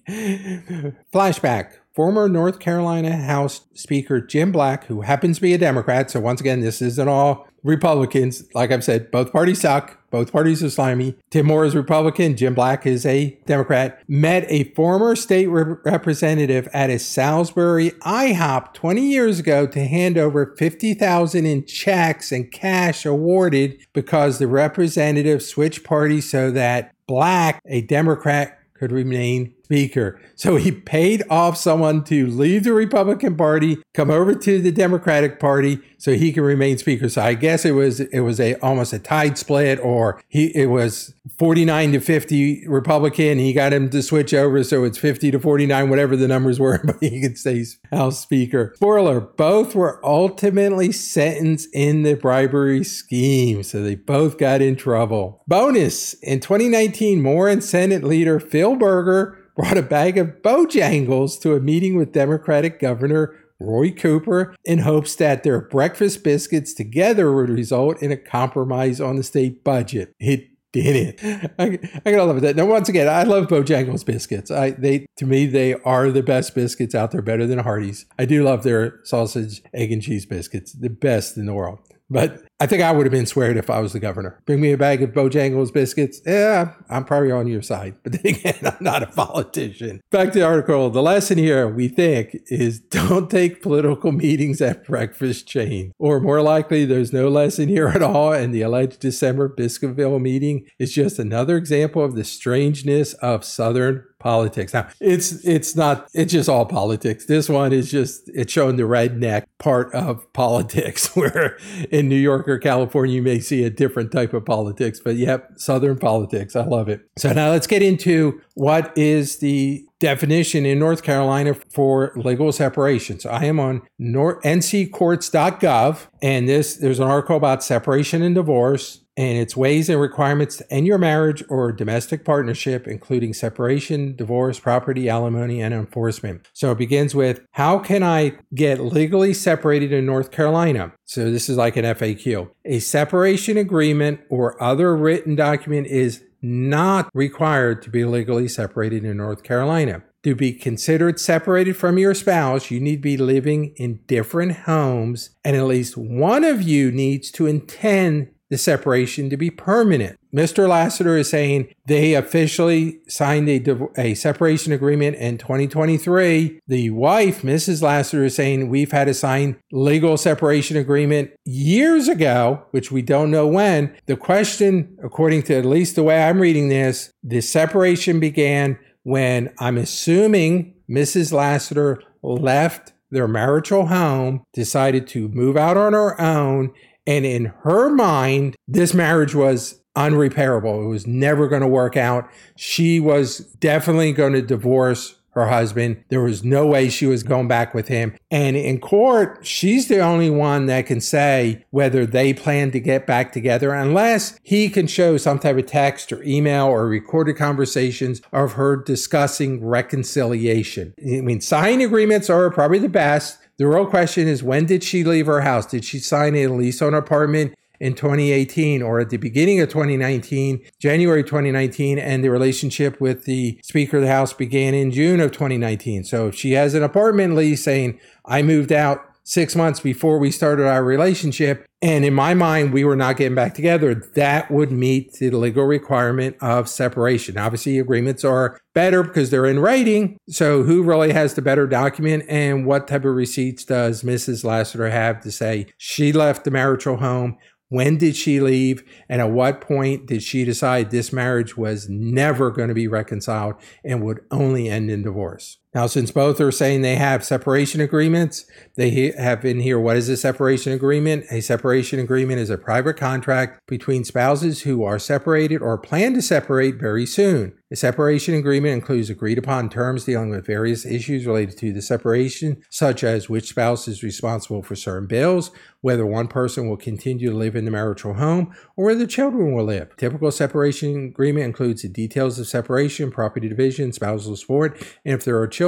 Flashback. 1.12 1.72
Former 1.94 2.28
North 2.28 2.58
Carolina 2.58 3.16
House 3.16 3.60
Speaker 3.72 4.20
Jim 4.20 4.50
Black, 4.50 4.86
who 4.86 5.02
happens 5.02 5.36
to 5.36 5.42
be 5.42 5.54
a 5.54 5.58
Democrat, 5.58 6.10
so 6.10 6.18
once 6.18 6.40
again, 6.40 6.60
this 6.60 6.82
isn't 6.82 7.06
all 7.06 7.46
Republicans. 7.64 8.44
Like 8.54 8.70
I've 8.70 8.84
said, 8.84 9.10
both 9.10 9.32
parties 9.32 9.62
suck. 9.62 9.98
Both 10.10 10.30
parties 10.30 10.62
are 10.62 10.70
slimy. 10.70 11.16
Tim 11.30 11.46
Moore 11.46 11.64
is 11.64 11.74
Republican. 11.74 12.36
Jim 12.36 12.54
Black 12.54 12.86
is 12.86 13.04
a 13.04 13.36
Democrat. 13.46 14.00
Met 14.06 14.44
a 14.48 14.64
former 14.74 15.16
state 15.16 15.46
re- 15.46 15.74
representative 15.84 16.68
at 16.72 16.90
a 16.90 16.98
Salisbury 17.00 17.90
IHOP 18.02 18.74
20 18.74 19.00
years 19.00 19.40
ago 19.40 19.66
to 19.66 19.84
hand 19.86 20.16
over 20.16 20.54
50,000 20.56 21.46
in 21.46 21.64
checks 21.64 22.30
and 22.30 22.52
cash 22.52 23.04
awarded 23.04 23.84
because 23.92 24.38
the 24.38 24.46
representative 24.46 25.42
switched 25.42 25.82
parties 25.82 26.30
so 26.30 26.50
that 26.52 26.94
Black, 27.06 27.60
a 27.66 27.80
Democrat, 27.80 28.58
could 28.74 28.92
remain 28.92 29.53
speaker. 29.64 30.20
So 30.36 30.56
he 30.56 30.70
paid 30.70 31.22
off 31.30 31.56
someone 31.56 32.04
to 32.04 32.26
leave 32.26 32.64
the 32.64 32.74
Republican 32.74 33.36
Party, 33.36 33.78
come 33.94 34.10
over 34.10 34.34
to 34.34 34.60
the 34.60 34.70
Democratic 34.70 35.40
Party 35.40 35.80
so 35.96 36.12
he 36.12 36.32
can 36.32 36.42
remain 36.42 36.76
speaker. 36.76 37.08
So 37.08 37.22
I 37.22 37.32
guess 37.32 37.64
it 37.64 37.72
was 37.72 38.00
it 38.00 38.20
was 38.20 38.38
a 38.40 38.54
almost 38.56 38.92
a 38.92 38.98
tied 38.98 39.38
split 39.38 39.80
or 39.80 40.20
he 40.28 40.46
it 40.54 40.66
was 40.66 41.14
49 41.38 41.92
to 41.92 42.00
50 42.00 42.68
Republican. 42.68 43.38
He 43.38 43.54
got 43.54 43.72
him 43.72 43.88
to 43.90 44.02
switch 44.02 44.34
over 44.34 44.62
so 44.64 44.84
it's 44.84 44.98
50 44.98 45.30
to 45.30 45.38
49 45.38 45.88
whatever 45.88 46.14
the 46.14 46.28
numbers 46.28 46.60
were, 46.60 46.78
but 46.84 46.96
he 47.00 47.22
could 47.22 47.38
stay 47.38 47.64
House 47.90 48.20
Speaker. 48.20 48.72
Spoiler, 48.76 49.20
both 49.20 49.74
were 49.74 50.04
ultimately 50.04 50.92
sentenced 50.92 51.68
in 51.72 52.02
the 52.02 52.14
bribery 52.14 52.84
scheme, 52.84 53.62
so 53.62 53.82
they 53.82 53.94
both 53.94 54.36
got 54.38 54.60
in 54.60 54.76
trouble. 54.76 55.42
Bonus, 55.46 56.14
in 56.14 56.40
2019, 56.40 57.22
Moore 57.22 57.48
and 57.48 57.62
Senate 57.62 58.02
leader 58.02 58.40
Phil 58.40 58.76
Berger 58.76 59.38
brought 59.54 59.78
a 59.78 59.82
bag 59.82 60.18
of 60.18 60.42
Bojangles 60.42 61.40
to 61.40 61.54
a 61.54 61.60
meeting 61.60 61.96
with 61.96 62.12
Democratic 62.12 62.80
Governor 62.80 63.34
Roy 63.60 63.92
Cooper 63.92 64.54
in 64.64 64.80
hopes 64.80 65.14
that 65.16 65.42
their 65.42 65.60
breakfast 65.60 66.24
biscuits 66.24 66.74
together 66.74 67.32
would 67.32 67.50
result 67.50 68.02
in 68.02 68.10
a 68.10 68.16
compromise 68.16 69.00
on 69.00 69.16
the 69.16 69.22
state 69.22 69.62
budget. 69.62 70.12
It 70.18 70.48
did 70.72 70.96
it. 70.96 71.52
I, 71.58 71.78
I 72.04 72.10
gotta 72.10 72.24
love 72.24 72.40
that. 72.40 72.56
Now, 72.56 72.66
once 72.66 72.88
again, 72.88 73.08
I 73.08 73.22
love 73.22 73.46
Bojangles 73.46 74.04
biscuits. 74.04 74.50
I 74.50 74.70
they 74.70 75.06
to 75.18 75.24
me 75.24 75.46
they 75.46 75.74
are 75.74 76.10
the 76.10 76.22
best 76.22 76.54
biscuits 76.54 76.96
out 76.96 77.12
there, 77.12 77.22
better 77.22 77.46
than 77.46 77.60
Hardee's. 77.60 78.06
I 78.18 78.24
do 78.24 78.42
love 78.42 78.64
their 78.64 78.98
sausage, 79.04 79.62
egg, 79.72 79.92
and 79.92 80.02
cheese 80.02 80.26
biscuits, 80.26 80.72
the 80.72 80.90
best 80.90 81.36
in 81.36 81.46
the 81.46 81.54
world. 81.54 81.78
But 82.10 82.42
I 82.60 82.66
think 82.66 82.82
I 82.82 82.92
would 82.92 83.06
have 83.06 83.12
been 83.12 83.26
squared 83.26 83.56
if 83.56 83.68
I 83.68 83.80
was 83.80 83.92
the 83.92 84.00
governor. 84.00 84.40
Bring 84.46 84.60
me 84.60 84.72
a 84.72 84.78
bag 84.78 85.02
of 85.02 85.10
Bojangles 85.10 85.72
biscuits. 85.72 86.20
Yeah, 86.24 86.74
I'm 86.88 87.04
probably 87.04 87.32
on 87.32 87.46
your 87.46 87.62
side. 87.62 87.96
But 88.02 88.12
then 88.12 88.34
again, 88.34 88.58
I'm 88.64 88.76
not 88.80 89.02
a 89.02 89.06
politician. 89.06 90.00
Back 90.10 90.32
to 90.32 90.38
the 90.38 90.44
article. 90.44 90.90
The 90.90 91.02
lesson 91.02 91.38
here, 91.38 91.68
we 91.68 91.88
think, 91.88 92.36
is 92.46 92.78
don't 92.78 93.30
take 93.30 93.62
political 93.62 94.12
meetings 94.12 94.60
at 94.60 94.84
breakfast 94.86 95.48
chain. 95.48 95.92
Or 95.98 96.20
more 96.20 96.42
likely, 96.42 96.84
there's 96.84 97.12
no 97.12 97.28
lesson 97.28 97.68
here 97.68 97.88
at 97.88 98.02
all. 98.02 98.32
And 98.32 98.54
the 98.54 98.62
alleged 98.62 99.00
December 99.00 99.48
Biscuitville 99.48 100.20
meeting 100.20 100.66
is 100.78 100.92
just 100.92 101.18
another 101.18 101.56
example 101.56 102.04
of 102.04 102.14
the 102.14 102.24
strangeness 102.24 103.14
of 103.14 103.44
Southern 103.44 104.04
politics. 104.24 104.72
Now, 104.72 104.88
it's 105.00 105.32
it's 105.44 105.76
not 105.76 106.08
it's 106.14 106.32
just 106.32 106.48
all 106.48 106.64
politics. 106.64 107.26
This 107.26 107.46
one 107.46 107.74
is 107.74 107.90
just 107.90 108.30
it's 108.30 108.50
showing 108.50 108.76
the 108.76 108.84
redneck 108.84 109.44
part 109.58 109.94
of 109.94 110.32
politics, 110.32 111.14
where 111.14 111.58
in 111.92 112.08
New 112.08 112.16
York 112.16 112.48
or 112.48 112.58
California 112.58 113.14
you 113.14 113.22
may 113.22 113.38
see 113.38 113.64
a 113.64 113.70
different 113.70 114.10
type 114.10 114.32
of 114.32 114.44
politics. 114.44 114.98
But 114.98 115.16
yep, 115.16 115.50
Southern 115.56 115.98
politics. 115.98 116.56
I 116.56 116.64
love 116.64 116.88
it. 116.88 117.02
So 117.18 117.32
now 117.32 117.50
let's 117.50 117.66
get 117.66 117.82
into 117.82 118.40
what 118.54 118.96
is 118.96 119.38
the 119.38 119.84
definition 120.00 120.66
in 120.66 120.78
North 120.78 121.02
Carolina 121.02 121.54
for 121.54 122.12
legal 122.16 122.52
separation. 122.52 123.20
So 123.20 123.30
I 123.30 123.44
am 123.44 123.60
on 123.60 123.82
nccourts.gov, 124.00 126.06
and 126.22 126.48
this 126.48 126.76
there's 126.76 127.00
an 127.00 127.08
article 127.08 127.36
about 127.36 127.62
separation 127.62 128.22
and 128.22 128.34
divorce 128.34 129.00
and 129.16 129.38
its 129.38 129.56
ways 129.56 129.88
and 129.88 130.00
requirements 130.00 130.56
to 130.56 130.72
end 130.72 130.86
your 130.86 130.98
marriage 130.98 131.44
or 131.48 131.70
domestic 131.70 132.24
partnership, 132.24 132.88
including 132.88 133.32
separation, 133.32 134.16
divorce, 134.16 134.58
property, 134.58 135.08
alimony, 135.08 135.62
and 135.62 135.72
enforcement. 135.72 136.48
So 136.52 136.72
it 136.72 136.78
begins 136.78 137.14
with 137.14 137.40
How 137.52 137.78
can 137.78 138.02
I 138.02 138.36
get 138.54 138.80
legally 138.80 139.32
separated 139.32 139.92
in 139.92 140.06
North 140.06 140.30
Carolina? 140.30 140.92
So 141.04 141.30
this 141.30 141.48
is 141.48 141.56
like 141.56 141.76
an 141.76 141.84
FAQ. 141.84 142.50
A 142.64 142.80
separation 142.80 143.56
agreement 143.56 144.20
or 144.28 144.60
other 144.62 144.96
written 144.96 145.36
document 145.36 145.86
is 145.86 146.24
not 146.44 147.08
required 147.14 147.82
to 147.82 147.90
be 147.90 148.04
legally 148.04 148.48
separated 148.48 149.04
in 149.04 149.16
North 149.16 149.42
Carolina. 149.42 150.02
To 150.24 150.34
be 150.34 150.52
considered 150.52 151.20
separated 151.20 151.76
from 151.76 151.98
your 151.98 152.14
spouse, 152.14 152.70
you 152.70 152.80
need 152.80 152.96
to 152.96 153.02
be 153.02 153.16
living 153.16 153.74
in 153.76 154.00
different 154.06 154.52
homes, 154.60 155.30
and 155.44 155.56
at 155.56 155.64
least 155.64 155.96
one 155.96 156.44
of 156.44 156.62
you 156.62 156.90
needs 156.90 157.30
to 157.32 157.46
intend 157.46 158.30
the 158.50 158.58
separation 158.58 159.30
to 159.30 159.36
be 159.36 159.50
permanent. 159.50 160.18
Mr. 160.34 160.68
Lassiter 160.68 161.16
is 161.16 161.30
saying 161.30 161.72
they 161.86 162.14
officially 162.14 162.98
signed 163.08 163.48
a, 163.48 163.88
a 163.96 164.14
separation 164.14 164.72
agreement 164.72 165.16
in 165.16 165.38
2023. 165.38 166.60
The 166.66 166.90
wife, 166.90 167.42
Mrs. 167.42 167.82
Lassiter, 167.82 168.24
is 168.24 168.34
saying 168.34 168.68
we've 168.68 168.92
had 168.92 169.06
to 169.06 169.14
sign 169.14 169.56
legal 169.72 170.16
separation 170.16 170.76
agreement 170.76 171.30
years 171.44 172.08
ago, 172.08 172.64
which 172.72 172.90
we 172.90 173.02
don't 173.02 173.30
know 173.30 173.46
when. 173.46 173.94
The 174.06 174.16
question, 174.16 174.98
according 175.02 175.44
to 175.44 175.54
at 175.54 175.64
least 175.64 175.94
the 175.94 176.02
way 176.02 176.22
I'm 176.22 176.40
reading 176.40 176.68
this, 176.68 177.12
the 177.22 177.40
separation 177.40 178.20
began 178.20 178.78
when 179.04 179.52
I'm 179.58 179.78
assuming 179.78 180.74
Mrs. 180.90 181.32
Lassiter 181.32 182.02
left 182.22 182.92
their 183.10 183.28
marital 183.28 183.86
home, 183.86 184.44
decided 184.52 185.06
to 185.06 185.28
move 185.28 185.56
out 185.56 185.76
on 185.76 185.92
her 185.92 186.20
own, 186.20 186.72
and 187.06 187.24
in 187.26 187.46
her 187.62 187.90
mind, 187.90 188.56
this 188.66 188.94
marriage 188.94 189.34
was 189.34 189.80
unrepairable. 189.96 190.84
It 190.84 190.88
was 190.88 191.06
never 191.06 191.48
going 191.48 191.62
to 191.62 191.68
work 191.68 191.96
out. 191.96 192.28
She 192.56 193.00
was 193.00 193.38
definitely 193.38 194.12
going 194.12 194.32
to 194.32 194.42
divorce 194.42 195.16
her 195.34 195.48
husband. 195.48 196.02
There 196.08 196.22
was 196.22 196.44
no 196.44 196.66
way 196.66 196.88
she 196.88 197.06
was 197.06 197.22
going 197.22 197.48
back 197.48 197.74
with 197.74 197.88
him. 197.88 198.14
And 198.30 198.56
in 198.56 198.80
court, 198.80 199.44
she's 199.44 199.88
the 199.88 199.98
only 199.98 200.30
one 200.30 200.66
that 200.66 200.86
can 200.86 201.00
say 201.00 201.64
whether 201.70 202.06
they 202.06 202.32
plan 202.32 202.70
to 202.70 202.80
get 202.80 203.06
back 203.06 203.32
together 203.32 203.72
unless 203.72 204.38
he 204.42 204.68
can 204.68 204.86
show 204.86 205.16
some 205.16 205.40
type 205.40 205.58
of 205.58 205.66
text 205.66 206.12
or 206.12 206.22
email 206.22 206.66
or 206.66 206.86
recorded 206.86 207.36
conversations 207.36 208.22
of 208.32 208.52
her 208.52 208.76
discussing 208.76 209.64
reconciliation. 209.64 210.94
I 211.00 211.20
mean, 211.20 211.40
signing 211.40 211.82
agreements 211.82 212.30
are 212.30 212.50
probably 212.50 212.78
the 212.78 212.88
best. 212.88 213.38
The 213.56 213.68
real 213.68 213.86
question 213.86 214.26
is 214.26 214.42
when 214.42 214.66
did 214.66 214.82
she 214.82 215.04
leave 215.04 215.26
her 215.26 215.42
house? 215.42 215.66
Did 215.66 215.84
she 215.84 215.98
sign 215.98 216.34
a 216.34 216.48
lease 216.48 216.82
on 216.82 216.88
an 216.88 216.94
apartment 216.94 217.54
in 217.80 217.94
2018 217.94 218.82
or 218.82 219.00
at 219.00 219.10
the 219.10 219.16
beginning 219.16 219.60
of 219.60 219.68
2019, 219.68 220.60
January 220.80 221.22
2019, 221.22 221.98
and 221.98 222.24
the 222.24 222.30
relationship 222.30 223.00
with 223.00 223.24
the 223.24 223.58
Speaker 223.62 223.98
of 223.98 224.02
the 224.02 224.08
House 224.08 224.32
began 224.32 224.74
in 224.74 224.90
June 224.90 225.20
of 225.20 225.32
2019. 225.32 226.04
So 226.04 226.28
if 226.28 226.34
she 226.34 226.52
has 226.52 226.74
an 226.74 226.82
apartment 226.82 227.34
lease 227.34 227.62
saying, 227.62 228.00
I 228.24 228.42
moved 228.42 228.72
out 228.72 229.04
six 229.24 229.56
months 229.56 229.80
before 229.80 230.18
we 230.18 230.30
started 230.30 230.66
our 230.66 230.84
relationship. 230.84 231.66
And 231.82 232.04
in 232.04 232.14
my 232.14 232.34
mind, 232.34 232.72
we 232.72 232.84
were 232.84 232.96
not 232.96 233.16
getting 233.16 233.34
back 233.34 233.54
together. 233.54 233.94
That 233.94 234.50
would 234.50 234.70
meet 234.70 235.14
the 235.14 235.30
legal 235.30 235.64
requirement 235.64 236.36
of 236.40 236.68
separation. 236.68 237.36
Obviously, 237.36 237.78
agreements 237.78 238.24
are 238.24 238.60
better 238.74 239.02
because 239.02 239.30
they're 239.30 239.46
in 239.46 239.58
writing. 239.58 240.18
So, 240.28 240.62
who 240.62 240.82
really 240.82 241.12
has 241.12 241.34
the 241.34 241.42
better 241.42 241.66
document 241.66 242.24
and 242.28 242.64
what 242.66 242.88
type 242.88 243.04
of 243.04 243.14
receipts 243.14 243.64
does 243.64 244.02
Mrs. 244.02 244.44
Lassiter 244.44 244.88
have 244.90 245.20
to 245.22 245.32
say 245.32 245.66
she 245.76 246.12
left 246.12 246.44
the 246.44 246.50
marital 246.50 246.98
home? 246.98 247.36
When 247.68 247.96
did 247.96 248.14
she 248.14 248.40
leave? 248.40 248.84
And 249.08 249.20
at 249.20 249.30
what 249.30 249.60
point 249.60 250.06
did 250.06 250.22
she 250.22 250.44
decide 250.44 250.90
this 250.90 251.12
marriage 251.12 251.56
was 251.56 251.88
never 251.88 252.50
going 252.50 252.68
to 252.68 252.74
be 252.74 252.86
reconciled 252.86 253.56
and 253.84 254.02
would 254.02 254.20
only 254.30 254.68
end 254.68 254.90
in 254.90 255.02
divorce? 255.02 255.58
Now, 255.74 255.88
since 255.88 256.12
both 256.12 256.40
are 256.40 256.52
saying 256.52 256.82
they 256.82 256.94
have 256.94 257.24
separation 257.24 257.80
agreements, 257.80 258.44
they 258.76 259.12
have 259.18 259.44
in 259.44 259.58
here 259.58 259.80
what 259.80 259.96
is 259.96 260.08
a 260.08 260.16
separation 260.16 260.72
agreement? 260.72 261.24
A 261.32 261.40
separation 261.40 261.98
agreement 261.98 262.38
is 262.38 262.48
a 262.48 262.56
private 262.56 262.96
contract 262.96 263.60
between 263.66 264.04
spouses 264.04 264.62
who 264.62 264.84
are 264.84 265.00
separated 265.00 265.60
or 265.60 265.76
plan 265.76 266.14
to 266.14 266.22
separate 266.22 266.76
very 266.76 267.06
soon. 267.06 267.54
A 267.72 267.76
separation 267.76 268.34
agreement 268.34 268.74
includes 268.74 269.10
agreed 269.10 269.36
upon 269.36 269.68
terms 269.68 270.04
dealing 270.04 270.30
with 270.30 270.46
various 270.46 270.86
issues 270.86 271.26
related 271.26 271.58
to 271.58 271.72
the 271.72 271.82
separation, 271.82 272.62
such 272.70 273.02
as 273.02 273.28
which 273.28 273.48
spouse 273.48 273.88
is 273.88 274.04
responsible 274.04 274.62
for 274.62 274.76
certain 274.76 275.08
bills, 275.08 275.50
whether 275.80 276.06
one 276.06 276.28
person 276.28 276.68
will 276.68 276.76
continue 276.76 277.30
to 277.30 277.36
live 277.36 277.56
in 277.56 277.64
the 277.64 277.72
marital 277.72 278.14
home, 278.14 278.54
or 278.76 278.84
where 278.84 278.94
the 278.94 279.08
children 279.08 279.52
will 279.52 279.64
live. 279.64 279.96
Typical 279.96 280.30
separation 280.30 281.06
agreement 281.06 281.46
includes 281.46 281.82
the 281.82 281.88
details 281.88 282.38
of 282.38 282.46
separation, 282.46 283.10
property 283.10 283.48
division, 283.48 283.92
spousal 283.92 284.36
support, 284.36 284.80
and 285.04 285.14
if 285.14 285.24
there 285.24 285.40
are 285.40 285.48
children, 285.48 285.63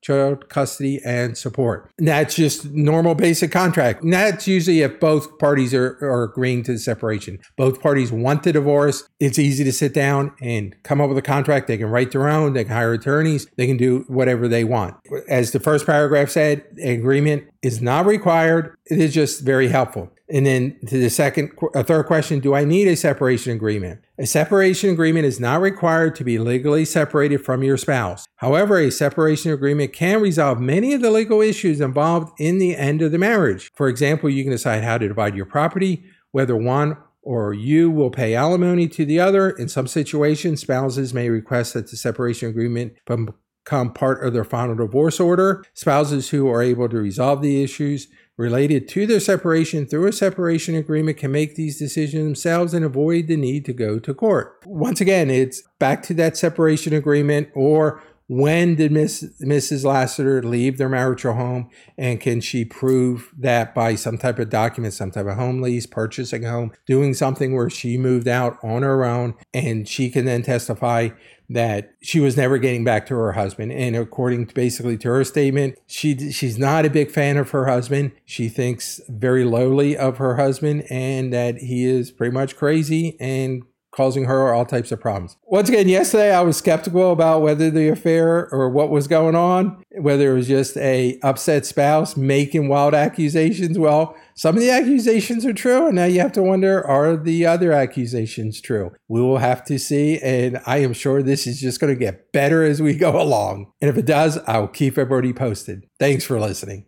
child 0.00 0.48
custody 0.48 1.00
and 1.04 1.36
support. 1.36 1.90
And 1.98 2.06
that's 2.06 2.34
just 2.34 2.66
normal 2.66 3.14
basic 3.14 3.50
contract. 3.50 4.02
And 4.02 4.12
that's 4.12 4.46
usually 4.46 4.80
if 4.80 5.00
both 5.00 5.38
parties 5.38 5.74
are, 5.74 5.98
are 6.00 6.22
agreeing 6.22 6.62
to 6.64 6.72
the 6.72 6.78
separation. 6.78 7.38
Both 7.56 7.80
parties 7.80 8.12
want 8.12 8.44
the 8.44 8.52
divorce. 8.52 9.08
It's 9.18 9.38
easy 9.38 9.64
to 9.64 9.72
sit 9.72 9.92
down 9.92 10.32
and 10.40 10.80
come 10.82 11.00
up 11.00 11.08
with 11.08 11.18
a 11.18 11.22
contract. 11.22 11.66
They 11.66 11.78
can 11.78 11.90
write 11.90 12.12
their 12.12 12.28
own, 12.28 12.52
they 12.52 12.64
can 12.64 12.74
hire 12.74 12.92
attorneys, 12.92 13.46
they 13.56 13.66
can 13.66 13.76
do 13.76 14.04
whatever 14.08 14.48
they 14.48 14.64
want. 14.64 14.96
As 15.28 15.50
the 15.50 15.60
first 15.60 15.86
paragraph 15.86 16.30
said, 16.30 16.64
agreement 16.82 17.44
is 17.62 17.82
not 17.82 18.06
required. 18.06 18.76
It 18.86 18.98
is 18.98 19.14
just 19.14 19.42
very 19.42 19.68
helpful. 19.68 20.12
And 20.30 20.44
then 20.44 20.78
to 20.86 20.98
the 20.98 21.08
second, 21.08 21.52
a 21.74 21.82
third 21.82 22.06
question, 22.06 22.40
do 22.40 22.54
I 22.54 22.64
need 22.64 22.86
a 22.86 22.96
separation 22.96 23.52
agreement? 23.52 24.02
A 24.18 24.26
separation 24.26 24.90
agreement 24.90 25.24
is 25.24 25.40
not 25.40 25.62
required 25.62 26.14
to 26.16 26.24
be 26.24 26.38
legally 26.38 26.84
separated 26.84 27.44
from 27.44 27.62
your 27.62 27.78
spouse. 27.78 28.26
However, 28.36 28.78
a 28.78 28.90
separation 28.90 29.52
agreement 29.52 29.94
can 29.94 30.20
resolve 30.20 30.60
many 30.60 30.92
of 30.92 31.00
the 31.00 31.10
legal 31.10 31.40
issues 31.40 31.80
involved 31.80 32.38
in 32.38 32.58
the 32.58 32.76
end 32.76 33.00
of 33.00 33.10
the 33.10 33.18
marriage. 33.18 33.70
For 33.74 33.88
example, 33.88 34.28
you 34.28 34.44
can 34.44 34.52
decide 34.52 34.84
how 34.84 34.98
to 34.98 35.08
divide 35.08 35.34
your 35.34 35.46
property, 35.46 36.04
whether 36.32 36.56
one 36.56 36.98
or 37.22 37.54
you 37.54 37.90
will 37.90 38.10
pay 38.10 38.34
alimony 38.34 38.86
to 38.88 39.04
the 39.04 39.20
other. 39.20 39.50
In 39.50 39.68
some 39.68 39.86
situations, 39.86 40.60
spouses 40.60 41.14
may 41.14 41.30
request 41.30 41.74
that 41.74 41.90
the 41.90 41.96
separation 41.96 42.48
agreement 42.48 42.94
become 43.06 43.92
part 43.92 44.24
of 44.24 44.32
their 44.32 44.44
final 44.44 44.74
divorce 44.74 45.20
order. 45.20 45.64
Spouses 45.74 46.30
who 46.30 46.48
are 46.48 46.62
able 46.62 46.88
to 46.88 46.98
resolve 46.98 47.42
the 47.42 47.62
issues 47.62 48.08
related 48.38 48.88
to 48.88 49.04
their 49.04 49.20
separation 49.20 49.84
through 49.84 50.06
a 50.06 50.12
separation 50.12 50.76
agreement 50.76 51.18
can 51.18 51.32
make 51.32 51.56
these 51.56 51.76
decisions 51.76 52.24
themselves 52.24 52.72
and 52.72 52.84
avoid 52.84 53.26
the 53.26 53.36
need 53.36 53.64
to 53.66 53.72
go 53.72 53.98
to 53.98 54.14
court. 54.14 54.62
Once 54.64 55.00
again, 55.00 55.28
it's 55.28 55.62
back 55.78 56.02
to 56.04 56.14
that 56.14 56.36
separation 56.36 56.94
agreement 56.94 57.48
or 57.54 58.00
when 58.28 58.74
did 58.74 58.92
Miss, 58.92 59.24
Mrs. 59.42 59.84
Lassiter 59.84 60.42
leave 60.42 60.76
their 60.76 60.88
marital 60.88 61.32
home? 61.32 61.70
And 61.96 62.20
can 62.20 62.42
she 62.42 62.64
prove 62.64 63.32
that 63.38 63.74
by 63.74 63.94
some 63.94 64.18
type 64.18 64.38
of 64.38 64.50
document, 64.50 64.92
some 64.92 65.10
type 65.10 65.26
of 65.26 65.36
home 65.36 65.62
lease, 65.62 65.86
purchasing 65.86 66.44
a 66.44 66.50
home, 66.50 66.72
doing 66.86 67.14
something 67.14 67.56
where 67.56 67.70
she 67.70 67.96
moved 67.96 68.28
out 68.28 68.58
on 68.62 68.82
her 68.82 69.04
own 69.04 69.34
and 69.54 69.88
she 69.88 70.10
can 70.10 70.26
then 70.26 70.42
testify 70.42 71.08
that 71.48 71.94
she 72.02 72.20
was 72.20 72.36
never 72.36 72.58
getting 72.58 72.84
back 72.84 73.06
to 73.06 73.14
her 73.14 73.32
husband. 73.32 73.72
And 73.72 73.96
according 73.96 74.48
to 74.48 74.54
basically 74.54 74.98
to 74.98 75.08
her 75.08 75.24
statement, 75.24 75.78
she 75.86 76.30
she's 76.30 76.58
not 76.58 76.84
a 76.84 76.90
big 76.90 77.10
fan 77.10 77.38
of 77.38 77.50
her 77.50 77.66
husband. 77.66 78.12
She 78.26 78.50
thinks 78.50 79.00
very 79.08 79.44
lowly 79.44 79.96
of 79.96 80.18
her 80.18 80.36
husband 80.36 80.84
and 80.90 81.32
that 81.32 81.56
he 81.56 81.86
is 81.86 82.10
pretty 82.10 82.34
much 82.34 82.56
crazy 82.56 83.16
and 83.18 83.62
causing 83.98 84.26
her 84.26 84.54
all 84.54 84.64
types 84.64 84.92
of 84.92 85.00
problems. 85.00 85.36
Once 85.46 85.68
again, 85.68 85.88
yesterday 85.88 86.32
I 86.32 86.40
was 86.42 86.56
skeptical 86.56 87.10
about 87.10 87.42
whether 87.42 87.68
the 87.68 87.88
affair 87.88 88.48
or 88.52 88.70
what 88.70 88.90
was 88.90 89.08
going 89.08 89.34
on, 89.34 89.82
whether 89.90 90.30
it 90.30 90.34
was 90.34 90.46
just 90.46 90.76
a 90.76 91.18
upset 91.24 91.66
spouse 91.66 92.16
making 92.16 92.68
wild 92.68 92.94
accusations. 92.94 93.76
Well, 93.76 94.16
some 94.36 94.54
of 94.54 94.60
the 94.60 94.70
accusations 94.70 95.44
are 95.44 95.52
true, 95.52 95.88
and 95.88 95.96
now 95.96 96.04
you 96.04 96.20
have 96.20 96.30
to 96.34 96.44
wonder 96.44 96.86
are 96.86 97.16
the 97.16 97.44
other 97.44 97.72
accusations 97.72 98.60
true? 98.60 98.92
We 99.08 99.20
will 99.20 99.38
have 99.38 99.64
to 99.64 99.80
see, 99.80 100.20
and 100.20 100.60
I 100.64 100.76
am 100.76 100.92
sure 100.92 101.20
this 101.20 101.48
is 101.48 101.60
just 101.60 101.80
going 101.80 101.92
to 101.92 101.98
get 101.98 102.30
better 102.30 102.62
as 102.62 102.80
we 102.80 102.94
go 102.94 103.20
along. 103.20 103.72
And 103.80 103.90
if 103.90 103.98
it 103.98 104.06
does, 104.06 104.38
I 104.46 104.58
will 104.58 104.68
keep 104.68 104.96
everybody 104.96 105.32
posted. 105.32 105.88
Thanks 105.98 106.22
for 106.22 106.38
listening. 106.38 106.87